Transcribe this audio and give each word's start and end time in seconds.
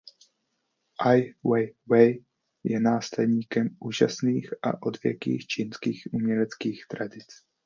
Aj 1.09 1.19
Wej-wej 1.49 2.11
je 2.65 2.77
následníkem 2.81 3.77
úžasných 3.79 4.49
a 4.65 4.81
odvěkých 4.81 5.45
čínských 5.47 6.07
uměleckých 6.11 6.85
tradic. 6.89 7.29